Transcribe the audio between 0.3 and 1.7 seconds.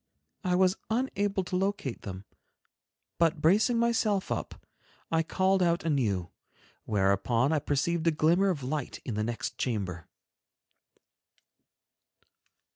I was unable to